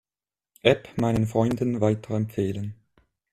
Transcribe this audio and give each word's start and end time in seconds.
App 0.63 0.87
meinen 0.97 1.27
Freunden 1.27 1.79
weiterempfehlen. 1.79 2.73